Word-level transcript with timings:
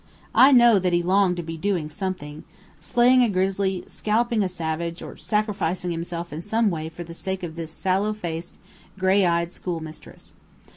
I 0.33 0.51
know 0.51 0.79
that 0.79 0.93
he 0.93 1.03
longed 1.03 1.37
to 1.37 1.43
be 1.43 1.57
doing 1.57 1.87
something 1.91 2.43
slaying 2.79 3.21
a 3.21 3.29
grizzly, 3.29 3.83
scalping 3.85 4.41
a 4.41 4.49
savage, 4.49 5.03
or 5.03 5.15
sacrificing 5.15 5.91
himself 5.91 6.33
in 6.33 6.41
some 6.41 6.71
way 6.71 6.89
for 6.89 7.03
the 7.03 7.13
sake 7.13 7.43
of 7.43 7.55
this 7.55 7.69
sallow 7.71 8.11
faced, 8.11 8.57
gray 8.97 9.27
eyed 9.27 9.51
schoolmistress. 9.51 10.33